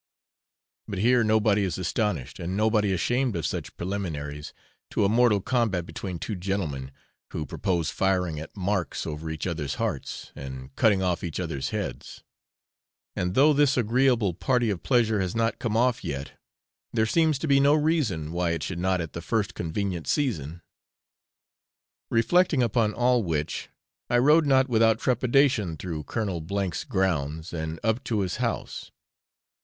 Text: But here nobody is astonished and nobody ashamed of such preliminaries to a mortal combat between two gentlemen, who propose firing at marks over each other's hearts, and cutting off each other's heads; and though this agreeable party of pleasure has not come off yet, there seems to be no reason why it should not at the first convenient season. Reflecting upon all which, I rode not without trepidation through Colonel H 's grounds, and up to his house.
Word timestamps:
But 0.87 0.97
here 0.97 1.23
nobody 1.23 1.63
is 1.63 1.77
astonished 1.77 2.39
and 2.39 2.57
nobody 2.57 2.91
ashamed 2.91 3.35
of 3.35 3.45
such 3.45 3.77
preliminaries 3.77 4.51
to 4.89 5.05
a 5.05 5.09
mortal 5.09 5.41
combat 5.41 5.85
between 5.85 6.17
two 6.17 6.33
gentlemen, 6.33 6.89
who 7.33 7.45
propose 7.45 7.91
firing 7.91 8.39
at 8.39 8.57
marks 8.57 9.05
over 9.05 9.29
each 9.29 9.45
other's 9.45 9.75
hearts, 9.75 10.31
and 10.35 10.75
cutting 10.75 11.03
off 11.03 11.23
each 11.23 11.39
other's 11.39 11.69
heads; 11.69 12.23
and 13.15 13.35
though 13.35 13.53
this 13.53 13.77
agreeable 13.77 14.33
party 14.33 14.71
of 14.71 14.81
pleasure 14.81 15.21
has 15.21 15.35
not 15.35 15.59
come 15.59 15.77
off 15.77 16.03
yet, 16.03 16.31
there 16.91 17.05
seems 17.05 17.37
to 17.37 17.47
be 17.47 17.59
no 17.59 17.75
reason 17.75 18.31
why 18.31 18.49
it 18.53 18.63
should 18.63 18.79
not 18.79 19.01
at 19.01 19.13
the 19.13 19.21
first 19.21 19.53
convenient 19.53 20.07
season. 20.07 20.63
Reflecting 22.09 22.63
upon 22.63 22.91
all 22.95 23.21
which, 23.21 23.69
I 24.09 24.17
rode 24.17 24.47
not 24.47 24.67
without 24.67 24.97
trepidation 24.97 25.77
through 25.77 26.05
Colonel 26.05 26.43
H 26.49 26.73
's 26.73 26.83
grounds, 26.85 27.53
and 27.53 27.79
up 27.83 28.03
to 28.05 28.21
his 28.21 28.37
house. 28.37 28.89